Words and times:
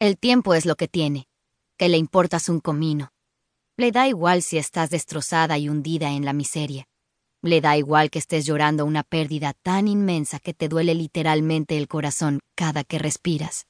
El 0.00 0.16
tiempo 0.16 0.54
es 0.54 0.64
lo 0.64 0.76
que 0.76 0.88
tiene, 0.88 1.28
que 1.76 1.90
le 1.90 1.98
importas 1.98 2.48
un 2.48 2.60
comino. 2.60 3.12
Le 3.76 3.92
da 3.92 4.08
igual 4.08 4.40
si 4.40 4.56
estás 4.56 4.88
destrozada 4.88 5.58
y 5.58 5.68
hundida 5.68 6.12
en 6.12 6.24
la 6.24 6.32
miseria. 6.32 6.88
Le 7.42 7.60
da 7.60 7.76
igual 7.76 8.10
que 8.10 8.18
estés 8.18 8.46
llorando 8.46 8.86
una 8.86 9.02
pérdida 9.02 9.52
tan 9.52 9.88
inmensa 9.88 10.38
que 10.38 10.54
te 10.54 10.68
duele 10.68 10.94
literalmente 10.94 11.76
el 11.76 11.86
corazón 11.86 12.40
cada 12.54 12.82
que 12.82 12.98
respiras. 12.98 13.66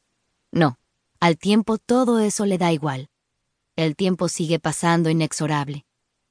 No, 0.52 0.78
al 1.18 1.36
tiempo 1.36 1.78
todo 1.78 2.20
eso 2.20 2.46
le 2.46 2.58
da 2.58 2.72
igual. 2.72 3.08
El 3.74 3.96
tiempo 3.96 4.28
sigue 4.28 4.60
pasando 4.60 5.10
inexorable. 5.10 5.84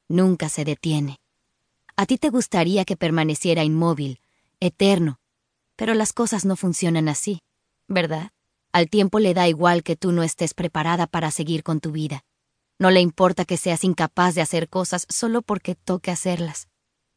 Nunca 0.07 0.47
se 0.47 0.63
detiene. 0.63 1.19
A 1.97 2.05
ti 2.05 2.17
te 2.17 2.29
gustaría 2.29 2.85
que 2.85 2.95
permaneciera 2.95 3.65
inmóvil, 3.65 4.21
eterno, 4.61 5.19
pero 5.75 5.93
las 5.93 6.13
cosas 6.13 6.45
no 6.45 6.55
funcionan 6.55 7.09
así, 7.09 7.41
¿verdad? 7.89 8.31
Al 8.71 8.89
tiempo 8.89 9.19
le 9.19 9.33
da 9.33 9.47
igual 9.47 9.83
que 9.83 9.95
tú 9.95 10.11
no 10.11 10.21
estés 10.21 10.53
preparada 10.53 11.07
para 11.07 11.31
seguir 11.31 11.63
con 11.63 11.79
tu 11.79 11.91
vida. 11.91 12.23
No 12.77 12.91
le 12.91 13.01
importa 13.01 13.45
que 13.45 13.57
seas 13.57 13.83
incapaz 13.83 14.35
de 14.35 14.41
hacer 14.41 14.69
cosas 14.69 15.05
solo 15.09 15.41
porque 15.41 15.75
toque 15.75 16.11
hacerlas. 16.11 16.67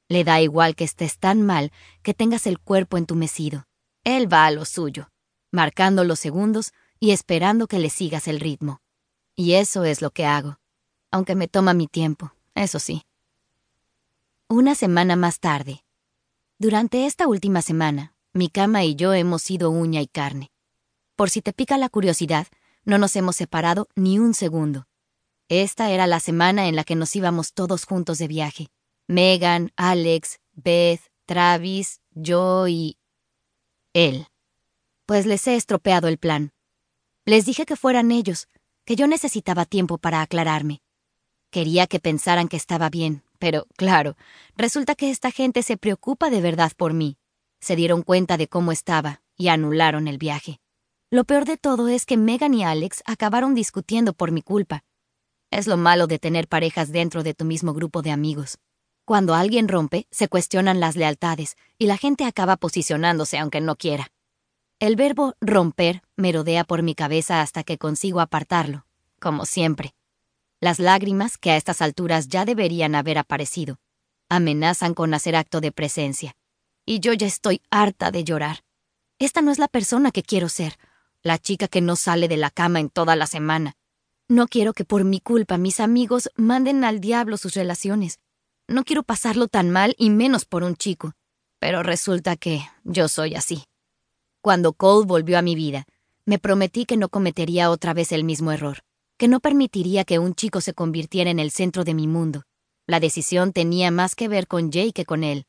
Le 0.09 0.25
da 0.25 0.41
igual 0.41 0.75
que 0.75 0.85
estés 0.85 1.19
tan 1.19 1.43
mal 1.43 1.73
que 2.03 2.15
tengas 2.15 2.47
el 2.47 2.59
cuerpo 2.59 2.97
entumecido. 2.97 3.67
Él 4.05 4.33
va 4.33 4.47
a 4.47 4.51
lo 4.51 4.65
suyo, 4.65 5.11
marcando 5.51 6.05
los 6.05 6.19
segundos 6.19 6.73
y 6.99 7.11
esperando 7.11 7.67
que 7.67 7.79
le 7.79 7.91
sigas 7.91 8.29
el 8.29 8.41
ritmo. 8.41 8.81
Y 9.35 9.55
eso 9.55 9.85
es 9.85 10.03
lo 10.03 10.11
que 10.11 10.27
hago, 10.27 10.59
aunque 11.11 11.35
me 11.35 11.49
toma 11.49 11.75
mi 11.75 11.87
tiempo, 11.87 12.33
eso 12.55 12.79
sí. 12.79 13.03
Una 14.49 14.75
semana 14.75 15.17
más 15.17 15.41
tarde. 15.41 15.85
Durante 16.59 17.07
esta 17.07 17.27
última 17.27 17.63
semana, 17.63 18.15
mi 18.33 18.49
cama 18.49 18.85
y 18.85 18.95
yo 18.95 19.15
hemos 19.15 19.43
sido 19.43 19.71
uña 19.71 20.01
y 20.01 20.07
carne. 20.07 20.52
Por 21.23 21.31
si 21.31 21.41
te 21.41 21.53
pica 21.53 21.79
la 21.79 21.89
curiosidad, 21.89 22.49
no 22.85 22.99
nos 22.99 23.15
hemos 23.15 23.37
separado 23.37 23.87
ni 23.95 24.19
un 24.19 24.35
segundo. 24.35 24.89
Esta 25.49 25.93
era 25.93 26.09
la 26.09 26.19
semana 26.19 26.67
en 26.67 26.75
la 26.75 26.83
que 26.83 26.97
nos 26.97 27.15
íbamos 27.15 27.53
todos 27.53 27.85
juntos 27.85 28.19
de 28.19 28.27
viaje. 28.27 28.73
Megan, 29.07 29.71
Alex, 29.77 30.41
Beth, 30.51 31.01
Travis, 31.25 32.01
yo 32.11 32.67
y... 32.67 32.99
él. 33.93 34.27
Pues 35.07 35.25
les 35.25 35.47
he 35.47 35.55
estropeado 35.55 36.09
el 36.09 36.19
plan. 36.19 36.51
Les 37.25 37.47
dije 37.47 37.67
que 37.67 37.77
fueran 37.77 38.11
ellos, 38.11 38.49
que 38.85 38.97
yo 38.97 39.07
necesitaba 39.07 39.65
tiempo 39.65 39.99
para 39.99 40.23
aclararme. 40.23 40.83
Quería 41.53 41.87
que 41.87 42.01
pensaran 42.01 42.49
que 42.49 42.57
estaba 42.57 42.91
bien, 42.91 43.23
pero, 43.39 43.69
claro, 43.77 44.17
resulta 44.57 44.97
que 44.97 45.11
esta 45.11 45.31
gente 45.31 45.63
se 45.63 45.77
preocupa 45.77 46.31
de 46.31 46.41
verdad 46.41 46.73
por 46.77 46.95
mí. 46.95 47.17
Se 47.61 47.77
dieron 47.77 48.03
cuenta 48.03 48.37
de 48.37 48.49
cómo 48.49 48.73
estaba 48.73 49.23
y 49.37 49.47
anularon 49.47 50.09
el 50.09 50.19
viaje. 50.19 50.59
Lo 51.13 51.25
peor 51.25 51.45
de 51.45 51.59
todo 51.59 51.89
es 51.89 52.07
que 52.07 52.17
Megan 52.17 52.55
y 52.55 52.65
Alex 52.65 53.03
acabaron 53.05 53.55
discutiendo 53.55 54.15
por 54.15 54.33
mi 54.33 54.41
culpa. 54.41 54.83
Es 55.51 55.67
lo 55.67 55.77
malo 55.77 56.07
de 56.07 56.19
tener 56.19 56.49
parejas 56.49 56.91
dentro 56.91 57.23
de 57.23 57.35
tu 57.35 57.45
mismo 57.45 57.75
grupo 57.75 58.01
de 58.01 58.11
amigos. 58.11 58.57
Cuando 59.05 59.35
alguien 59.35 59.69
rompe, 59.69 60.07
se 60.11 60.29
cuestionan 60.29 60.81
las 60.81 60.97
lealtades 60.97 61.59
y 61.77 61.85
la 61.85 61.99
gente 61.99 62.25
acaba 62.25 62.57
posicionándose 62.57 63.37
aunque 63.37 63.61
no 63.61 63.77
quiera. 63.77 64.11
El 64.79 64.97
verbo 64.97 65.35
romper 65.43 66.01
merodea 66.17 66.65
por 66.65 66.83
mi 66.83 66.95
cabeza 66.95 67.43
hasta 67.43 67.63
que 67.63 67.77
consigo 67.77 68.21
apartarlo, 68.21 68.87
como 69.21 69.45
siempre. 69.45 69.95
Las 70.61 70.79
lágrimas, 70.79 71.37
que 71.37 71.51
a 71.51 71.59
estas 71.59 71.83
alturas 71.83 72.29
ya 72.29 72.47
deberían 72.47 72.95
haber 72.95 73.19
aparecido, 73.19 73.81
amenazan 74.31 74.95
con 74.95 75.13
hacer 75.13 75.37
acto 75.37 75.61
de 75.61 75.73
presencia. 75.73 76.37
Y 76.87 77.01
yo 77.01 77.13
ya 77.13 77.27
estoy 77.27 77.61
harta 77.71 78.11
de 78.11 78.25
llorar. 78.25 78.65
Esta 79.19 79.43
no 79.43 79.51
es 79.51 79.59
la 79.59 79.69
persona 79.69 80.11
que 80.11 80.23
quiero 80.23 80.49
ser, 80.49 80.79
la 81.23 81.39
chica 81.39 81.69
que 81.69 81.81
no 81.81 81.97
sale 81.97 82.29
de 82.29 82.37
la 82.37 82.51
cama 82.51 82.81
en 82.81 82.91
toda 82.91 83.17
la 83.17 83.27
semana. 83.27 83.77
No 84.29 84.49
quiero 84.49 84.73
que 84.73 84.85
por 84.85 85.05
mi 85.05 85.21
culpa 85.21 85.59
mis 85.59 85.81
amigos 85.81 86.31
manden 86.37 86.85
al 86.85 87.01
diablo 87.01 87.37
sus 87.37 87.55
relaciones. 87.55 88.19
No 88.69 88.85
quiero 88.85 89.03
pasarlo 89.03 89.49
tan 89.49 89.71
mal 89.71 89.95
y 89.99 90.11
menos 90.11 90.45
por 90.45 90.63
un 90.63 90.77
chico. 90.77 91.13
Pero 91.59 91.83
resulta 91.83 92.37
que 92.37 92.63
yo 92.85 93.09
soy 93.09 93.35
así. 93.35 93.65
Cuando 94.41 94.73
Cole 94.73 95.07
volvió 95.07 95.39
a 95.39 95.43
mi 95.43 95.55
vida, 95.55 95.85
me 96.25 96.39
prometí 96.39 96.87
que 96.87 96.97
no 96.97 97.09
cometería 97.09 97.71
otra 97.71 97.95
vez 97.95 98.13
el 98.13 98.25
mismo 98.25 98.53
error, 98.53 98.79
que 99.19 99.29
no 99.29 99.41
permitiría 99.41 100.05
que 100.05 100.19
un 100.19 100.35
chico 100.35 100.61
se 100.61 100.75
convirtiera 100.75 101.31
en 101.31 101.39
el 101.39 101.51
centro 101.51 101.85
de 101.85 101.95
mi 101.95 102.07
mundo. 102.07 102.43
La 102.87 102.99
decisión 102.99 103.53
tenía 103.53 103.91
más 103.91 104.15
que 104.15 104.29
ver 104.29 104.49
con 104.49 104.73
Jay 104.73 104.93
que 104.93 105.05
con 105.05 105.23
él. 105.23 105.45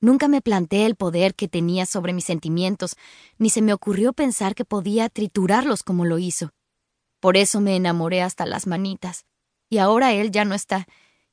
Nunca 0.00 0.28
me 0.28 0.40
planteé 0.40 0.86
el 0.86 0.96
poder 0.96 1.34
que 1.34 1.48
tenía 1.48 1.86
sobre 1.86 2.12
mis 2.12 2.24
sentimientos, 2.24 2.96
ni 3.38 3.50
se 3.50 3.62
me 3.62 3.72
ocurrió 3.72 4.12
pensar 4.12 4.54
que 4.54 4.64
podía 4.64 5.08
triturarlos 5.08 5.82
como 5.82 6.04
lo 6.04 6.18
hizo. 6.18 6.50
Por 7.20 7.36
eso 7.36 7.60
me 7.60 7.76
enamoré 7.76 8.22
hasta 8.22 8.46
las 8.46 8.66
manitas. 8.66 9.26
Y 9.68 9.78
ahora 9.78 10.12
él 10.12 10.30
ya 10.30 10.44
no 10.44 10.54
está, 10.54 10.86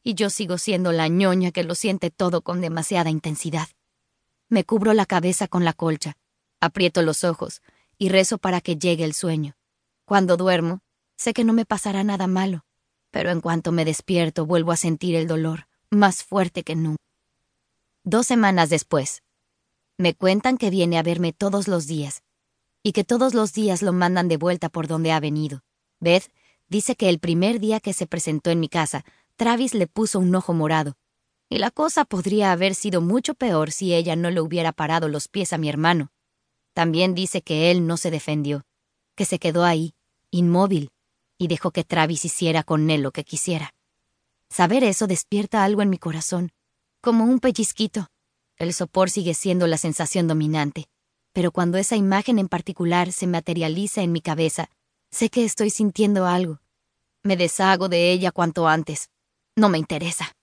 y 0.04 0.14
yo 0.14 0.30
sigo 0.30 0.58
siendo 0.58 0.92
la 0.92 1.08
ñoña 1.08 1.52
que 1.52 1.64
lo 1.64 1.76
siente 1.76 2.12
todo 2.12 2.42
con 2.42 2.62
demasiada 2.62 3.10
intensidad. 3.10 3.68
Me 4.50 4.64
cubro 4.64 4.94
la 4.94 5.06
cabeza 5.06 5.48
con 5.48 5.66
la 5.66 5.74
colcha, 5.74 6.18
Aprieto 6.60 7.04
los 7.04 7.24
ojos 7.24 7.62
y 8.00 8.10
rezo 8.10 8.38
para 8.40 8.62
que 8.62 8.78
llegue 8.78 9.04
el 9.04 9.14
sueño. 9.14 9.56
Cuando 10.06 10.38
duermo, 10.38 10.82
sé 11.16 11.34
que 11.34 11.44
no 11.44 11.54
me 11.54 11.66
pasará 11.66 12.04
nada 12.04 12.28
malo, 12.28 12.66
pero 13.12 13.30
en 13.30 13.42
cuanto 13.42 13.72
me 13.72 13.86
despierto 13.86 14.46
vuelvo 14.46 14.72
a 14.72 14.78
sentir 14.78 15.16
el 15.16 15.28
dolor, 15.28 15.68
más 15.92 16.24
fuerte 16.24 16.64
que 16.64 16.76
nunca. 16.76 16.98
Dos 18.10 18.26
semanas 18.26 18.70
después, 18.70 19.22
me 19.98 20.16
cuentan 20.16 20.58
que 20.58 20.70
viene 20.70 20.98
a 20.98 21.04
verme 21.04 21.34
todos 21.34 21.68
los 21.68 21.88
días, 21.88 22.24
y 22.82 22.94
que 22.94 23.04
todos 23.04 23.34
los 23.34 23.52
días 23.52 23.82
lo 23.82 23.92
mandan 23.92 24.30
de 24.30 24.38
vuelta 24.38 24.70
por 24.70 24.88
donde 24.88 25.12
ha 25.12 25.20
venido. 25.20 25.66
Beth 26.00 26.32
dice 26.70 26.96
que 26.96 27.10
el 27.10 27.20
primer 27.20 27.60
día 27.60 27.82
que 27.82 27.92
se 27.92 28.08
presentó 28.08 28.50
en 28.50 28.62
mi 28.62 28.70
casa, 28.70 29.04
Travis 29.36 29.74
le 29.74 29.88
puso 29.88 30.20
un 30.20 30.34
ojo 30.34 30.54
morado, 30.54 30.96
y 31.50 31.58
la 31.58 31.70
cosa 31.70 32.06
podría 32.06 32.54
haber 32.54 32.76
sido 32.76 33.02
mucho 33.02 33.34
peor 33.34 33.74
si 33.74 33.94
ella 33.94 34.16
no 34.16 34.32
le 34.32 34.40
hubiera 34.40 34.72
parado 34.72 35.10
los 35.10 35.28
pies 35.28 35.52
a 35.52 35.58
mi 35.58 35.68
hermano. 35.68 36.14
También 36.74 37.14
dice 37.14 37.42
que 37.42 37.72
él 37.72 37.88
no 37.88 37.98
se 37.98 38.10
defendió, 38.10 38.66
que 39.16 39.26
se 39.26 39.38
quedó 39.38 39.66
ahí, 39.66 39.96
inmóvil, 40.32 40.92
y 41.38 41.50
dejó 41.50 41.72
que 41.72 41.84
Travis 41.84 42.24
hiciera 42.24 42.64
con 42.64 42.90
él 42.90 43.02
lo 43.02 43.12
que 43.12 43.26
quisiera. 43.26 43.74
Saber 44.50 44.86
eso 44.86 45.08
despierta 45.08 45.66
algo 45.66 45.82
en 45.82 45.90
mi 45.90 45.98
corazón, 45.98 46.54
como 47.02 47.24
un 47.24 47.40
pellizquito. 47.40 48.08
El 48.58 48.74
sopor 48.74 49.10
sigue 49.10 49.34
siendo 49.34 49.68
la 49.68 49.78
sensación 49.78 50.28
dominante, 50.28 50.88
pero 51.34 51.52
cuando 51.52 51.78
esa 51.78 51.96
imagen 51.96 52.40
en 52.40 52.48
particular 52.48 53.12
se 53.12 53.28
materializa 53.28 54.02
en 54.02 54.12
mi 54.12 54.22
cabeza, 54.22 54.70
sé 55.12 55.30
que 55.30 55.46
estoy 55.46 55.70
sintiendo 55.70 56.26
algo. 56.26 56.60
Me 57.24 57.38
deshago 57.38 57.90
de 57.90 58.12
ella 58.12 58.32
cuanto 58.32 58.68
antes. 58.68 59.10
No 59.56 59.70
me 59.70 59.78
interesa. 59.78 60.36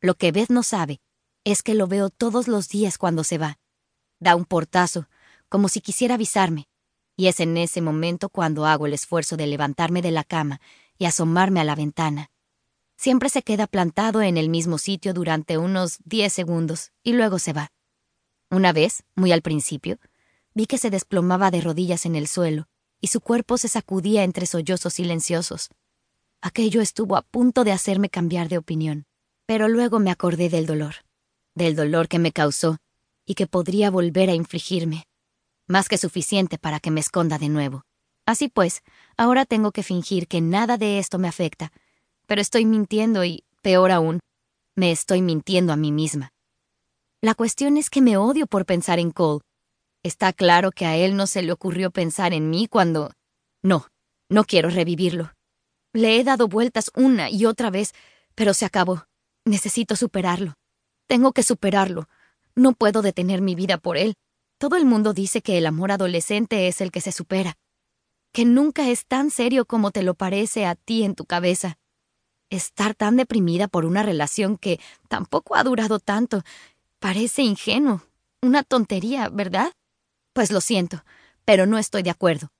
Lo 0.00 0.14
que 0.14 0.32
Beth 0.32 0.50
no 0.50 0.62
sabe 0.62 1.00
es 1.44 1.62
que 1.62 1.74
lo 1.74 1.86
veo 1.86 2.10
todos 2.10 2.48
los 2.48 2.68
días 2.68 2.98
cuando 2.98 3.24
se 3.24 3.38
va. 3.38 3.58
Da 4.20 4.36
un 4.36 4.44
portazo, 4.44 5.08
como 5.48 5.68
si 5.68 5.80
quisiera 5.80 6.14
avisarme, 6.14 6.66
y 7.16 7.28
es 7.28 7.40
en 7.40 7.56
ese 7.56 7.80
momento 7.80 8.28
cuando 8.28 8.66
hago 8.66 8.86
el 8.86 8.94
esfuerzo 8.94 9.36
de 9.36 9.46
levantarme 9.46 10.02
de 10.02 10.10
la 10.10 10.24
cama 10.24 10.60
y 10.98 11.04
asomarme 11.04 11.60
a 11.60 11.64
la 11.64 11.74
ventana. 11.74 12.31
Siempre 13.02 13.30
se 13.30 13.42
queda 13.42 13.66
plantado 13.66 14.22
en 14.22 14.36
el 14.36 14.48
mismo 14.48 14.78
sitio 14.78 15.12
durante 15.12 15.58
unos 15.58 15.98
diez 16.04 16.32
segundos 16.32 16.92
y 17.02 17.14
luego 17.14 17.40
se 17.40 17.52
va. 17.52 17.72
Una 18.48 18.72
vez, 18.72 19.02
muy 19.16 19.32
al 19.32 19.42
principio, 19.42 19.98
vi 20.54 20.66
que 20.66 20.78
se 20.78 20.88
desplomaba 20.88 21.50
de 21.50 21.62
rodillas 21.62 22.06
en 22.06 22.14
el 22.14 22.28
suelo 22.28 22.68
y 23.00 23.08
su 23.08 23.20
cuerpo 23.20 23.58
se 23.58 23.66
sacudía 23.66 24.22
entre 24.22 24.46
sollozos 24.46 24.94
silenciosos. 24.94 25.70
Aquello 26.42 26.80
estuvo 26.80 27.16
a 27.16 27.22
punto 27.22 27.64
de 27.64 27.72
hacerme 27.72 28.08
cambiar 28.08 28.48
de 28.48 28.58
opinión, 28.58 29.06
pero 29.46 29.66
luego 29.66 29.98
me 29.98 30.12
acordé 30.12 30.48
del 30.48 30.66
dolor, 30.66 30.94
del 31.56 31.74
dolor 31.74 32.06
que 32.06 32.20
me 32.20 32.30
causó 32.30 32.78
y 33.26 33.34
que 33.34 33.48
podría 33.48 33.90
volver 33.90 34.30
a 34.30 34.34
infligirme 34.34 35.08
más 35.66 35.88
que 35.88 35.98
suficiente 35.98 36.56
para 36.56 36.78
que 36.78 36.92
me 36.92 37.00
esconda 37.00 37.38
de 37.38 37.48
nuevo. 37.48 37.84
Así 38.26 38.46
pues, 38.46 38.84
ahora 39.16 39.44
tengo 39.44 39.72
que 39.72 39.82
fingir 39.82 40.28
que 40.28 40.40
nada 40.40 40.76
de 40.76 41.00
esto 41.00 41.18
me 41.18 41.26
afecta, 41.26 41.72
pero 42.26 42.40
estoy 42.40 42.64
mintiendo 42.64 43.24
y, 43.24 43.44
peor 43.62 43.90
aún, 43.90 44.20
me 44.74 44.90
estoy 44.90 45.22
mintiendo 45.22 45.72
a 45.72 45.76
mí 45.76 45.92
misma. 45.92 46.32
La 47.20 47.34
cuestión 47.34 47.76
es 47.76 47.90
que 47.90 48.00
me 48.00 48.16
odio 48.16 48.46
por 48.46 48.66
pensar 48.66 48.98
en 48.98 49.10
Cole. 49.10 49.42
Está 50.02 50.32
claro 50.32 50.72
que 50.72 50.86
a 50.86 50.96
él 50.96 51.16
no 51.16 51.26
se 51.26 51.42
le 51.42 51.52
ocurrió 51.52 51.90
pensar 51.90 52.32
en 52.32 52.50
mí 52.50 52.66
cuando... 52.66 53.12
No, 53.62 53.86
no 54.28 54.44
quiero 54.44 54.70
revivirlo. 54.70 55.32
Le 55.92 56.18
he 56.18 56.24
dado 56.24 56.48
vueltas 56.48 56.90
una 56.96 57.30
y 57.30 57.46
otra 57.46 57.70
vez, 57.70 57.94
pero 58.34 58.54
se 58.54 58.64
acabó. 58.64 59.04
Necesito 59.44 59.94
superarlo. 59.94 60.54
Tengo 61.06 61.32
que 61.32 61.42
superarlo. 61.42 62.08
No 62.54 62.72
puedo 62.72 63.02
detener 63.02 63.40
mi 63.40 63.54
vida 63.54 63.78
por 63.78 63.96
él. 63.96 64.14
Todo 64.58 64.76
el 64.76 64.84
mundo 64.84 65.12
dice 65.12 65.42
que 65.42 65.58
el 65.58 65.66
amor 65.66 65.92
adolescente 65.92 66.68
es 66.68 66.80
el 66.80 66.90
que 66.90 67.00
se 67.00 67.12
supera, 67.12 67.56
que 68.32 68.44
nunca 68.44 68.88
es 68.88 69.06
tan 69.06 69.30
serio 69.30 69.66
como 69.66 69.90
te 69.90 70.02
lo 70.02 70.14
parece 70.14 70.66
a 70.66 70.74
ti 70.74 71.02
en 71.02 71.14
tu 71.14 71.24
cabeza. 71.24 71.78
Estar 72.52 72.94
tan 72.94 73.16
deprimida 73.16 73.66
por 73.66 73.86
una 73.86 74.02
relación 74.02 74.58
que 74.58 74.78
tampoco 75.08 75.56
ha 75.56 75.64
durado 75.64 76.00
tanto 76.00 76.42
parece 76.98 77.40
ingenuo, 77.40 78.02
una 78.42 78.62
tontería, 78.62 79.30
¿verdad? 79.30 79.72
Pues 80.34 80.52
lo 80.52 80.60
siento, 80.60 81.02
pero 81.46 81.64
no 81.64 81.78
estoy 81.78 82.02
de 82.02 82.10
acuerdo. 82.10 82.52